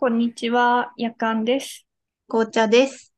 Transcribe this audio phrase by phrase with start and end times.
[0.00, 1.84] こんにちは、やかんです。
[2.28, 3.12] 紅茶です。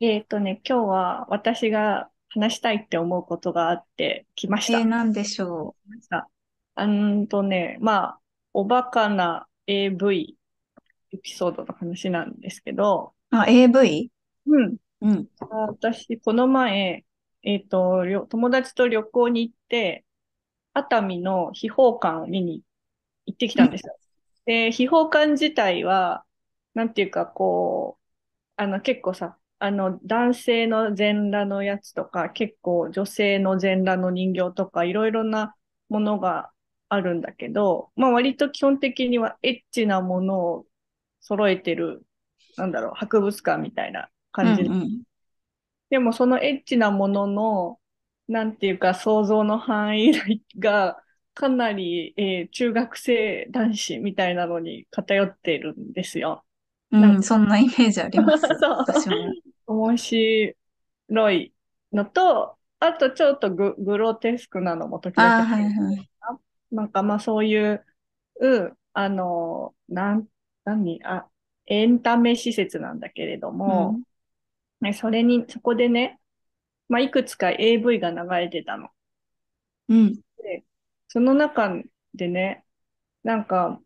[0.00, 4.88] えっとね、今日は私が話したいって思うことがあって来ましえー、た。
[4.88, 5.76] なんでしょ
[6.74, 8.20] あんとね、まあ、
[8.54, 10.38] おバカな AV
[11.12, 13.36] エピソードの話なんですけど、う。
[13.36, 14.10] あ、AV?
[14.46, 14.76] うん。
[15.02, 15.26] うん。
[15.38, 17.04] 私、この前、
[17.42, 20.06] えっと、りょ友達と旅行に行って、
[20.72, 22.62] 熱海の秘宝館を見に
[23.26, 23.98] 行ってきたんですよ。
[24.46, 26.24] で、秘宝館自体は、
[26.74, 28.04] なんていうか、こう、
[28.56, 35.56] あの、結構さ、あの、男性の全裸のやつとか、結構女性の全裸の人形とか、いろいろな
[35.88, 36.52] ものが
[36.88, 40.66] あるんだけど、まあ割と基本的にはエッチなものを
[41.20, 42.06] 揃えてる、
[42.56, 44.10] なんだろう、博物館みたいな
[44.42, 44.76] うん感じ。
[44.82, 45.02] うん。
[45.90, 47.80] でもそのエッチなものの、
[48.28, 50.12] なんていうか想像の範囲
[50.58, 51.02] が
[51.36, 56.44] かなり、えー中学生男子みたいなのに偏ってるんですよ。
[56.90, 58.46] うん、そんなイメージあります。
[58.64, 59.16] 私も。
[59.66, 61.52] 面白い
[61.92, 66.08] のと、あとちょっとグ、グロテスクなのも時々はいはい。
[66.70, 67.84] なんかまあそういう、
[68.40, 70.26] うんあの、なん、
[70.64, 71.28] 何、あ、
[71.66, 74.02] エンタメ施設なんだけれども、うん。
[74.80, 76.18] ね、それに、そこでね、
[76.88, 78.88] まあいくつか AV が流れてたの。
[79.88, 80.14] うん。
[80.38, 80.64] で、
[81.08, 81.70] その中
[82.14, 82.64] でね、
[83.24, 83.80] なんか、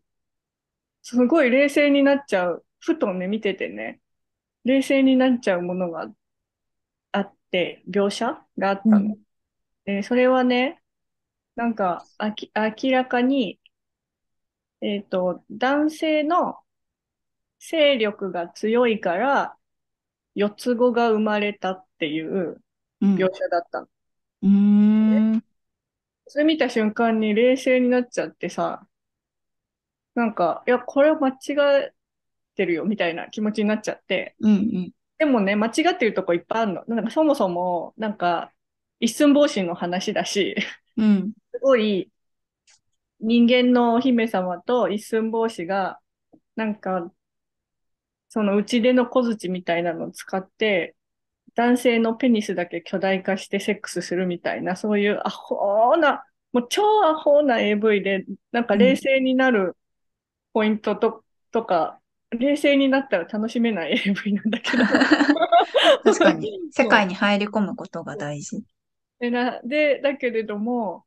[1.01, 2.65] すごい冷静になっちゃう。
[2.79, 4.01] ふとね、見ててね、
[4.65, 6.11] 冷静になっちゃうものが
[7.11, 9.01] あって、描写があったの。
[9.01, 9.15] うん。
[9.85, 10.81] で、それはね、
[11.55, 13.59] なんか、あき、明らかに、
[14.81, 16.57] えっと、男性の
[17.59, 19.57] 勢力が強いから、
[20.35, 22.63] 四つ子が生まれたっていう
[23.01, 23.15] うん。
[23.15, 23.87] 描写だったの。
[24.43, 24.80] うーん。
[26.33, 28.87] それ見た瞬間に冷静になっちゃってさ、
[30.15, 31.33] なんか、いや、これ間違
[31.89, 31.93] っ
[32.55, 34.37] てるよ、みたいな気持ちになっちゃって。
[34.39, 34.93] うん。
[35.17, 36.85] でもね、間違ってるとこいっぱいあるの。
[36.87, 38.53] なんかそもそも、なんか、
[39.01, 40.55] 一寸法師の話だし、
[40.95, 41.33] うん。
[41.53, 42.09] すごい
[43.19, 45.99] 人間のお姫様と一寸法師が、
[46.55, 47.11] なんか、
[48.29, 50.95] その内出の小槌みたいなのを使って、
[51.55, 56.23] 男性のペニスだけ巨大化してセックスするみたいな、そういうアホな、
[56.53, 58.79] もう超アホな AV で、なんかうん。
[58.79, 59.77] 冷静になる
[60.53, 61.99] ポイントと、とか、
[62.31, 64.83] 冷静になったら楽しめない AV なんだけど。
[66.03, 66.87] 確かに、世。
[66.87, 68.63] 界に入り込むことが大事。
[69.19, 71.05] で、な、で、だけれども、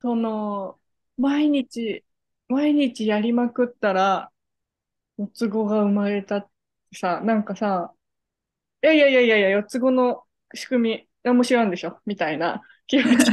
[0.00, 0.78] その、
[1.16, 2.04] 毎日、
[2.48, 4.30] 毎日やりまくったら、
[5.18, 6.50] 四つ子が生まれたって
[6.98, 7.92] さ、なんかさ、
[8.82, 10.24] いやいやいやいやいや、四つ子の
[10.54, 13.32] 仕組み、何も知らんでしょみたいな気持ち、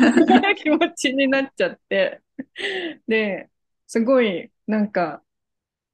[0.55, 2.21] 気持ちになっちゃって。
[3.07, 3.49] で、
[3.87, 5.21] すごい、なんか、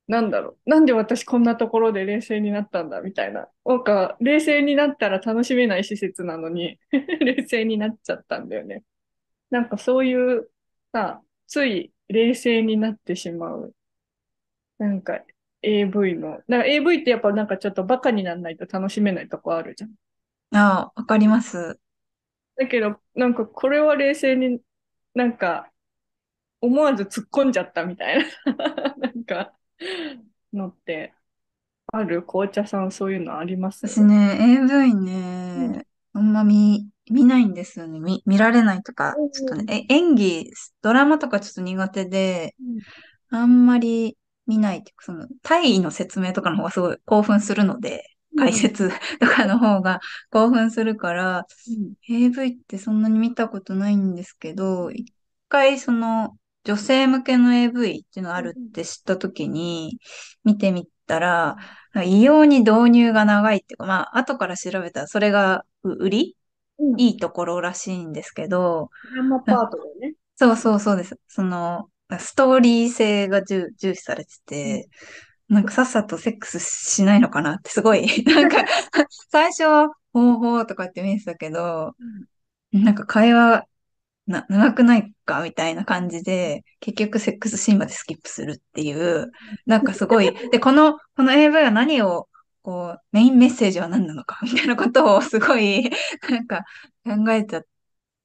[0.07, 0.69] なんだろう。
[0.69, 3.49] なんで私こんなところで冷静になったんだみたいな。
[3.65, 8.83] なんか、冷静になったら楽しめない施設なのに 冷静になっちゃったんだよね。
[9.51, 10.49] なんかそういう
[10.93, 13.75] さ、つい冷静になってしまう。
[14.77, 15.21] なんか
[15.61, 16.41] AV の。
[16.47, 19.93] なんか AV ってやっぱなんかちょっとバカにならないと楽しめないとこあるじゃん。
[20.51, 21.79] ああ、わかります。
[22.57, 24.59] だけど、なんかこれは冷静に
[25.13, 25.71] なんか
[26.61, 29.53] 思わず突っ込んじゃったみたいな なんか
[30.53, 31.13] のって
[31.87, 32.23] ある？
[32.23, 33.87] 紅茶さんそういうのあります？
[33.87, 35.71] 私ね、AV うん。
[35.73, 37.99] ね、あんま見、見ないんですよね。
[37.99, 40.51] 見、見られないとか、ちょっとね、え、演技、
[40.81, 42.79] ドラマとかちょっと苦手で、うん
[43.31, 49.99] あんまり見ないっていうか、その、体位の説明とかの方がすごい興奮するので、解うん説 とかの方が
[50.31, 55.13] 興奮するから、うん AV ってそんなに見たことないんですけど、一
[55.49, 59.99] 回その、女性向けの AV っていうのがあるって知った時に、
[60.43, 61.57] 見てみたら、
[62.05, 66.37] 異様に導入が長いっていうか、まあ、後から調べたらそれがう売り？
[66.77, 66.97] うん。
[66.97, 70.15] いいところらしいんですけど、ドラマパートだよね。
[70.37, 71.17] そうそうそうです。
[71.27, 74.31] その、ストーリー性が重、重視されて
[74.63, 74.83] うん。
[74.83, 74.89] て、
[75.47, 78.63] なんかさっさとセックスしないのかなってすごい、 なんか
[79.29, 82.03] 最初は、ほうほうとかって見えてたけど、う
[82.77, 83.65] んなんか会話
[84.27, 89.31] な、長くないかみたいな感じで、結局セックスシーンまでスキップするっていう、
[89.65, 92.27] なんかすごい、 で、この、この AV は何を、
[92.63, 95.89] こう、メインメッセージは何なのかみたいなことをすごい、
[96.29, 96.65] なんか
[97.05, 97.65] 考えちゃっ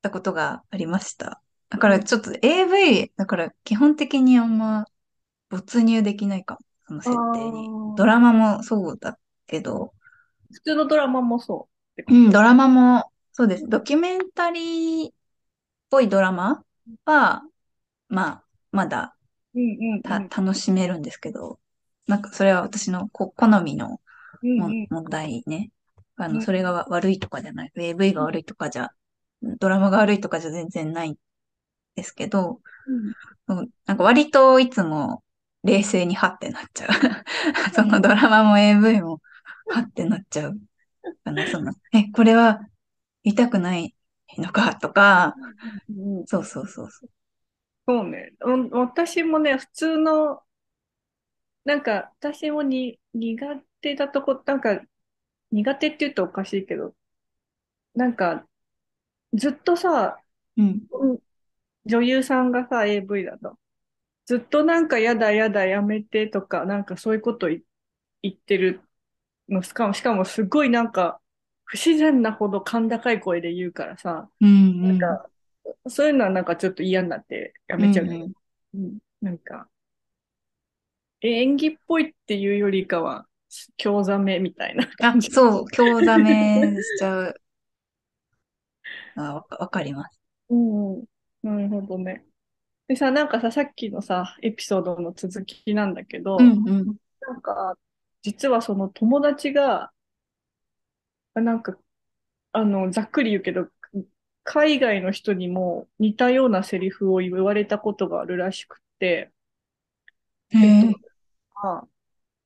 [0.02, 1.43] たことがありました。
[1.69, 4.87] だからちょっと AV、だから基本的にあんま
[5.50, 6.61] 没入できないかも、
[6.91, 7.73] そのあ設定に。
[7.95, 9.95] ドラあ、マもそうだけど、
[10.53, 12.31] 普通のドラマもそううん。
[12.31, 13.65] ドラマもそうです。
[13.65, 15.13] うんドキュメンタリーっ
[15.91, 16.65] ぽいドラマ
[17.05, 17.43] は、
[18.09, 19.17] まあ、まだ
[20.31, 21.61] 楽しめるんですけど、
[22.07, 24.01] なんかそれは私のこ好みの。
[24.57, 25.71] 問題ね。
[26.17, 27.73] あの、うんそれが悪いとかじゃない。
[27.77, 28.91] AV が悪いとかじゃ、
[29.43, 31.17] ドラマが悪いとかじゃ全然ないん
[31.97, 32.61] ですけど、
[33.87, 35.23] なんか割といつも
[35.65, 36.91] 冷静にハッてなっちゃう。
[37.75, 39.21] そのドラマも AV も
[39.69, 40.59] ハッてなっちゃう。
[41.25, 42.61] あの、その、え、これは
[43.25, 43.95] 痛くない
[44.39, 44.75] のか？
[44.77, 45.35] とか、
[45.89, 47.11] うんそうそうそうそう。
[47.87, 48.33] そうね。
[48.41, 50.43] うん私もね、普通の、
[51.65, 54.81] なんか、私もに苦手だとこ、なんか、
[55.53, 56.95] 苦手って言うとおかしいけど、
[57.95, 58.47] なんか、
[59.35, 60.23] ずっとさ、
[60.56, 60.83] うん。
[60.93, 61.19] うん
[61.87, 63.59] 女優さんがさ、AV だと、
[64.31, 67.65] ずっとなんか、やだやだやめてとか、なんかそういうことい
[68.23, 68.82] 言ってる
[69.49, 71.21] の、しかも、しかもすごいなんか、
[71.65, 74.71] 不自然なほど甲高い声で言うからさ、うんうん。
[74.82, 75.31] なんか、
[75.91, 78.32] そういうのはなんかちょっと嫌になってやめちゃうけど、うん
[78.75, 79.71] うんなんか、
[81.23, 83.27] 演技っぽいっていうよりかは、
[83.77, 85.31] 興ざめみたいなあ感、じ。
[85.31, 86.35] そう、興ざめ
[86.82, 87.43] しちゃう。
[89.15, 90.21] あ、わかります。
[90.49, 91.05] うんうん。
[91.43, 92.25] なるほどね。
[92.91, 96.97] でさ、なんかさ、さっきのさ、エピソードの続きなんだけど、うんうん。
[97.21, 97.79] なんか、
[98.21, 99.93] 実はその友達が、
[101.35, 101.79] なんか、
[102.51, 103.69] あの、ざっくり言うけど、
[104.43, 109.31] 海外の人にも似たようなセリフを言われたことがあるらしくて、
[110.49, 111.03] へえっとえ。
[111.63, 111.87] あ、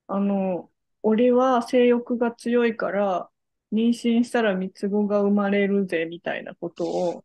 [0.09, 0.71] あの、
[1.03, 3.31] 俺は性欲が強いから、
[3.73, 7.25] 妊娠したら三つ子が生まれるぜ、みたいなことを、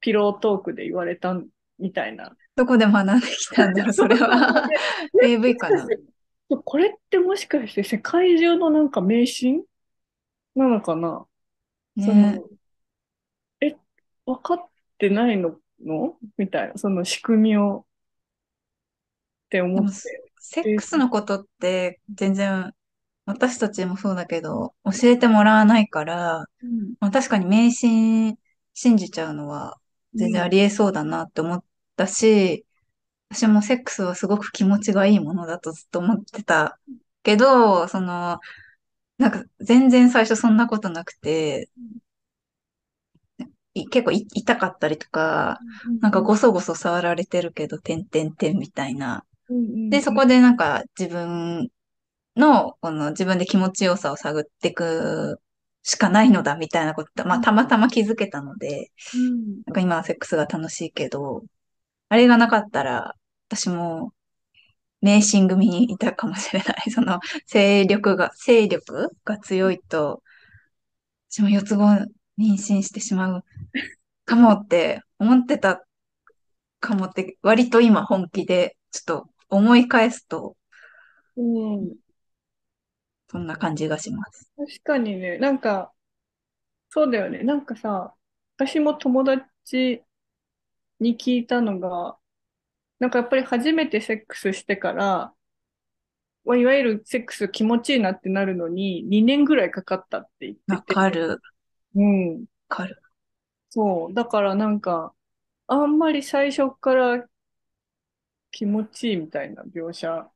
[0.00, 1.34] ピロートークで言われた
[1.78, 2.36] みたいな。
[2.60, 4.68] どこで学んできたんだろう、 それは。
[5.22, 5.86] AV かな。
[6.62, 9.62] これってもしかして世界中のなんか迷信
[10.54, 11.24] なのかな？
[11.96, 12.44] そねの、
[13.62, 13.76] え、
[14.26, 14.68] 分かっ
[14.98, 15.56] てないの？
[15.82, 17.86] のみたいな、その仕組みを。
[19.46, 19.94] って思って。
[20.38, 22.72] セックスのことって全然
[23.24, 26.94] 私たちもそうだけど、教えてもらわないから、うん。
[27.00, 28.36] まあ、確かに迷信
[28.74, 29.78] 信じちゃうのは
[30.14, 30.46] 全然うん。
[30.46, 31.64] ありえそうだなって思っ
[32.00, 32.64] たし、
[33.30, 36.78] 私もセックスはすごく気持ちがいいものだとずっと思ってた
[37.22, 38.40] けど、その、
[39.18, 41.68] なんか全然最初そんなことなくて、
[43.74, 45.58] い結構い痛かったりとか、
[46.00, 49.24] なんかごそごそ触られてるけど、てんてんてんみたいな。
[49.90, 51.68] で、そこでなんか自分
[52.36, 55.40] の、この自分で気持ちよさを探っていく
[55.82, 59.62] しかないのだみたいなこと、まあたまたま気づけたので、うん。
[59.66, 61.44] なんか今はセックスが楽しいけど、
[62.10, 63.14] あれがなかったら、
[63.48, 64.12] 私も
[65.00, 66.90] 迷信組にいたかもしれない。
[66.90, 70.22] その、勢力が、勢力が強いと、
[71.30, 73.44] 私も四つ子妊娠してしまう
[74.24, 75.86] かもって思ってた
[76.80, 80.56] かもって、割と今本気で、ちょっと思い返すと、
[81.36, 81.94] うん
[83.28, 84.50] そんな感じがします。
[84.56, 85.92] 確かにね、なんか、
[86.88, 87.44] そうだよね。
[87.44, 88.12] なんかさ、
[88.56, 90.02] 私も友達
[91.00, 92.18] に聞いたのが、
[93.00, 95.34] なんかやっぱり初めてセックスしてから、
[96.44, 100.94] まあいわゆるセックス気持ちいいなってなるのに2年ぐらいかかったって言わってて。
[100.94, 101.38] かる、わ
[101.94, 102.46] うん。
[102.68, 103.02] かる。
[103.70, 104.14] そう。
[104.14, 105.14] だからなんか、
[105.68, 107.28] あんまり最初から
[108.52, 110.30] 気持ちいいみたいな描写、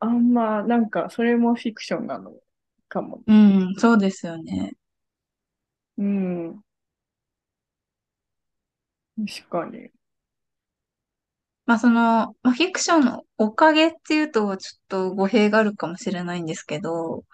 [0.00, 2.34] あんま、なんか、それもフィクションなの
[2.88, 3.22] かも。
[3.26, 4.72] うん、そうですよね。
[5.96, 6.62] うん。
[9.16, 9.90] 確かに。
[11.66, 11.94] まあその、
[12.42, 17.24] まあ、フィクションのおかげっていうとちょっと語弊があるかもしれないんですけど、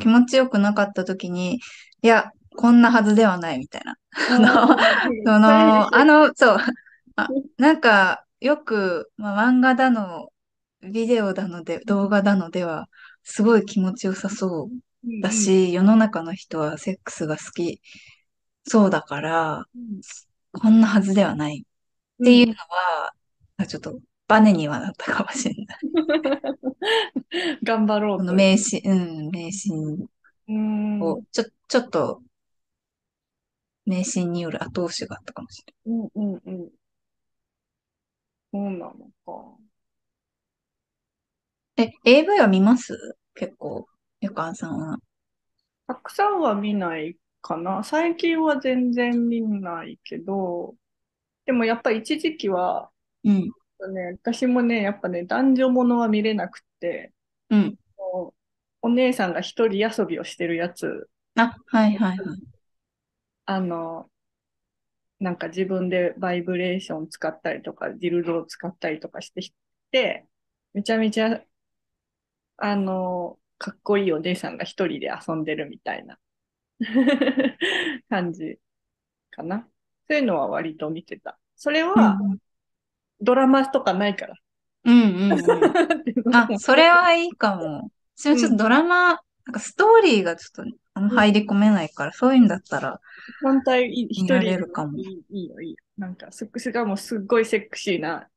[0.00, 1.60] 気持ちよくなかった時に、
[2.02, 3.96] いや、こんなはずではないみたいな。
[4.30, 4.76] あの、
[5.24, 5.48] その、
[5.94, 6.58] あの、そう、
[7.16, 10.28] あ、なんか、よく、まあ、漫画だの、
[10.82, 12.88] ビデオだので、動画だのでは、
[13.22, 17.80] すごい気持ちよさそうだし、世の中の人はセックスが好き
[18.64, 19.64] そうだから、
[20.52, 21.64] こんなはずではない
[22.20, 23.14] っていうのは、
[23.66, 25.78] ちょっとバネにはなったかもしれない。
[27.64, 28.36] 頑張ろうことのいう。
[28.36, 30.08] 迷信、うん、迷信
[30.48, 31.00] うん。
[31.02, 32.22] を、ちょ、ちょっと、
[33.86, 36.70] 迷信による後押しがあったかもしれうんうんうん。
[38.52, 38.92] そうなの
[39.26, 39.58] か。
[41.76, 41.92] ない。
[42.04, 42.94] え、AV は見ます？
[43.34, 43.86] 結構、
[44.20, 44.98] ゆかんさんは。
[45.86, 47.84] たくさんは見ないかな。
[47.84, 50.74] 最近は全然見ないけど、
[51.44, 52.90] でもやっぱ一時期は、
[53.24, 53.42] うん、
[53.92, 57.12] ね、私もね、やっぱね、男女ものは見れなくて、
[57.50, 57.78] うん。
[58.84, 62.18] お姉さんが一人遊びをしてるやつ、あ、はいはいはい。
[63.46, 64.10] あの、
[65.20, 69.32] なんか自分でバイブレーション使ったりとか、ディルドを使ったりとかし
[69.90, 70.26] て、
[70.72, 71.42] めちゃめちゃ
[72.56, 76.18] あの、かっこいいお姉さんが一人で遊んでるみたいな
[78.08, 78.58] 感じ
[79.30, 79.68] かな。
[80.08, 81.38] そういうのは割と見てた。
[81.56, 82.38] それはうん。
[83.20, 84.34] ドラマとかないから。
[84.84, 86.34] うんうんうん。
[86.34, 87.90] あ、それはいいかも。
[88.16, 89.18] ちょっとドラマ、なん
[89.52, 93.00] かストーリーがちょっとあんま入り込めないから、そういうんだったら、
[93.42, 95.76] 反対一人れるかもいいよ、いいよ。
[95.96, 98.28] なんか、すしかもすっごいセクシーな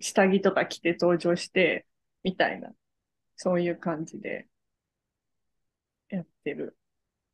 [0.00, 1.86] 下着とか着て登場して、
[2.22, 2.70] みたいな、
[3.36, 4.48] そういう感じで
[6.08, 6.76] やってる。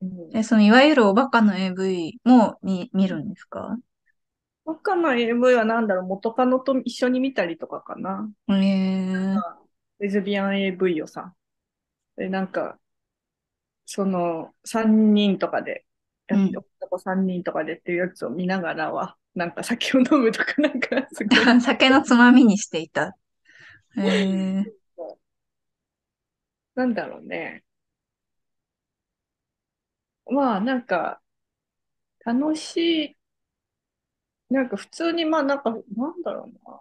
[0.03, 3.77] うん、え、そのいわゆるおバカの AV も見、見るんですか？
[4.65, 8.29] 他の AV はなんだろう、元カノと一緒に見たりとかかな。
[8.49, 9.37] えー、
[10.01, 11.35] レズビアン AV をさ。
[12.17, 12.79] で、なんか、
[13.85, 15.85] その、3人とかで、
[16.27, 21.61] やって、うん男3人とかでっていうやつを見ながらは、なんか酒を飲むとか、なんか、すごい。
[21.61, 23.17] 酒のつまみにしていた。
[23.97, 24.65] えー、
[26.75, 27.65] なんだろうね。
[30.31, 31.21] まあ、なんか、
[32.27, 33.17] 楽しい、
[34.51, 36.81] なんか普通に、まあ、なんか、なんだろうな。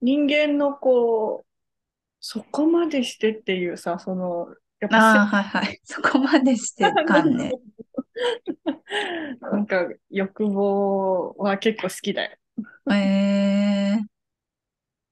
[0.00, 1.50] 人間のこう、
[2.20, 4.48] そこまでしてっていうさ、その、
[4.80, 5.80] やっぱああ、はいはい。
[5.84, 7.52] そこまでしてかんね。
[9.40, 12.38] なんか欲望は結構好きだよ。
[12.90, 14.06] えー、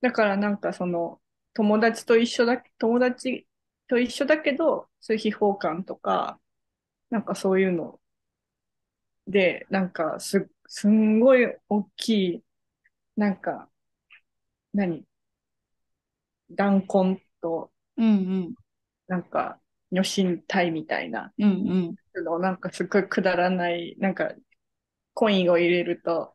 [0.00, 1.20] だからなんかその
[1.54, 3.46] 友達と一緒だ、友達
[3.88, 6.40] と一緒だけど、そういう秘宝感とか、
[7.12, 8.00] なんかそういうの
[9.26, 12.42] で、なんかす、すんごい大きい、
[13.16, 13.68] なんか、
[14.72, 15.04] 何？
[16.50, 18.54] 弾痕と、うん
[19.08, 21.50] なんか、女神体みたいなうん。
[21.50, 21.74] うんう
[22.20, 22.24] ん。
[22.24, 24.32] の、なんかすっごいくだらない、なんか、
[25.12, 26.34] コインを入れると、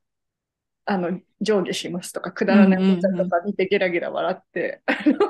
[0.85, 5.17] あの、上下しますとか、くだらないおもちゃとか見てゲラゲラ笑って、あの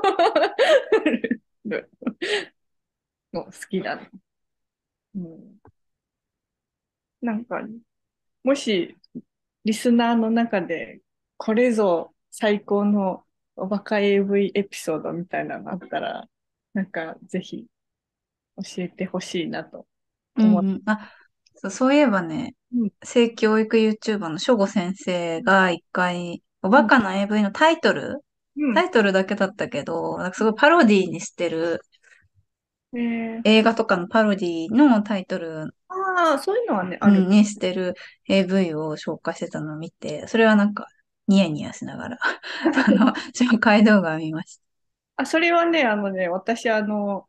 [3.33, 4.09] の好きだね。
[5.17, 5.59] うん。
[7.21, 7.61] なんか、
[8.43, 8.95] もし、
[9.65, 11.01] リスナーの中で、
[11.37, 16.29] これぞ最高のおバカ AV エピソードみたいなのあったら、
[16.73, 17.65] なんか、ぜひ、
[18.57, 19.87] 教えてほしいなと
[20.37, 20.81] 思っうんうん。
[20.85, 21.11] あ、
[21.55, 28.23] そう、そういえばねうん、性教育 YouTuber のしょご先生が一回、おバカな AV のタイトル、
[28.57, 28.73] うん。
[28.73, 31.81] タイトルだけだったけど、なんかすごいパロディにしてる
[32.93, 37.21] えー映画とかのパロディのタイトルああ、そういうのはね、ある。
[37.21, 37.95] うんにしてる
[38.29, 40.85] AV を紹介してたのを見て、それはなんか
[41.27, 42.17] ニヤニヤしながら、
[42.87, 44.59] あの、紹介動画を見まし
[45.15, 47.27] あ、それはね、あのね、私、あの、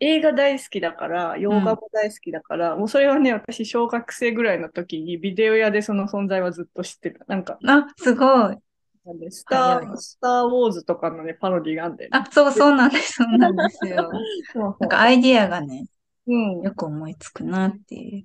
[0.00, 7.24] 映画大好きだから、洋画も大好きだから、もうそれはね、私、小学生ぐらいの時に、ビデオ屋でその存在はずっと知ってた。
[7.26, 7.72] なんか、た。
[7.78, 8.56] あ、すごい。
[9.04, 12.18] なんでスター、スター・ウォーズとかのね、パロディがあんだよね。
[12.18, 14.10] あ、そうそうなんです、そうなんですよ。
[14.78, 15.86] なんかアイディアがね、
[16.26, 18.24] うんよく思いつくなっていう。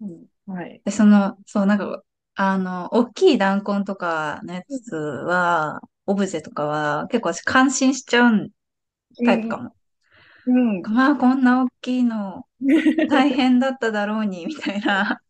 [0.00, 0.26] うん。
[0.46, 0.82] はい。
[0.84, 2.02] で、その、そう、なんか、
[2.34, 8.50] あの、大きい弾痕とかのやつは、オブジェとかは、結構私感心しちゃう
[9.24, 9.74] タイプかも。
[10.46, 10.82] うん。
[10.82, 12.46] まあ、こんな大きいの、
[13.08, 15.20] 大変だっただろうに、みたいな、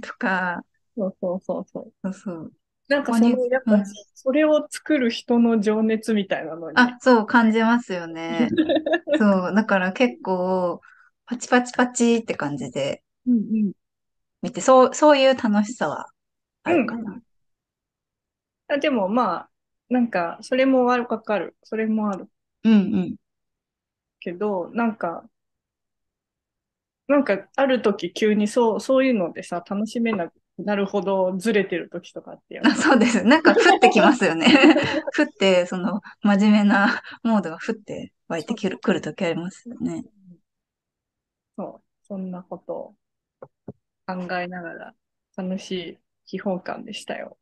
[0.00, 0.62] とか、
[0.96, 1.92] そうそうそうそう。
[2.02, 2.52] そうそう。
[2.88, 8.48] なんかその、やっぱうん、それを作る人の情熱みたいなのに、あ、そう、感じますよね。
[9.14, 10.80] そう、だから結構、
[11.26, 13.72] パチパチパチって感じでうんうん。
[14.42, 16.06] 見て、そう、そういう楽しさは
[16.64, 17.02] あるかな。
[17.02, 17.22] うんうん
[18.68, 19.50] あでもまあ、
[19.88, 21.56] なんか、それもわかる。
[21.62, 22.30] それもある
[22.64, 22.76] うんう
[23.10, 23.16] ん。
[24.18, 25.24] けど、なんか、
[27.08, 33.24] なんか、ある時急にそう、そういうのでさ、楽しめなくなるほどずれてる時とかあってやあ、 そうです。
[33.24, 34.46] なんか降ってきますよね。
[35.16, 40.04] 降って、その、真面目なモードが降って湧いてくる、くるときありますよね。
[41.56, 42.94] そう、そんなことを
[44.06, 44.94] 考えながら
[45.36, 47.36] 楽しい秘宝館でしたよ。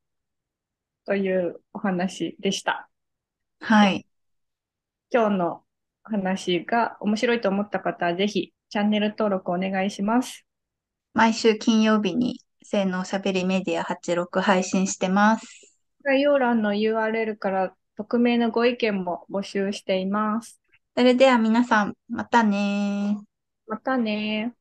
[1.04, 2.88] というお話でした。
[3.61, 4.07] はい。
[5.11, 5.64] 今日の
[6.02, 10.47] 話が面白いと思った方はぜひチャンネル登録お願いします。
[11.12, 15.47] 毎週金曜日に、性のおしゃべりメディア86配信してます。
[16.04, 20.61] 概要欄の URL から匿名のご意見も募集しています。
[20.97, 23.23] それでは皆さん、またねー。
[23.66, 24.54] またね